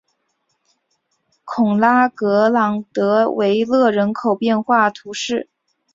[1.45, 5.47] 孔拉格朗德维勒人口变化图示